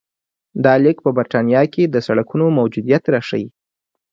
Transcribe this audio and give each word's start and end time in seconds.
دا 0.63 0.73
لیک 0.83 0.97
په 1.05 1.09
برېټانیا 1.17 1.61
کې 1.73 1.83
د 1.87 1.95
سړکونو 2.07 2.45
موجودیت 2.59 3.03
راښيي 3.13 3.47